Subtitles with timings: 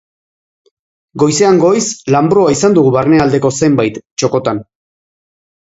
[1.23, 1.83] Goizean goiz
[2.17, 4.67] lanbroa izan dugu barnealdeko zenbait txokotan.